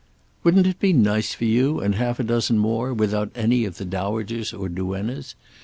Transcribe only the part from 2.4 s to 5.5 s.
more without any of the Dowagers or Duennas?